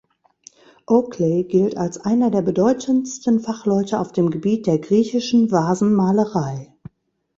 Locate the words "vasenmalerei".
5.51-6.73